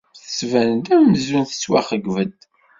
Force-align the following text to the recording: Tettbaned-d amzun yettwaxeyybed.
Tettbaned-d 0.21 0.87
amzun 0.95 1.45
yettwaxeyybed. 1.47 2.39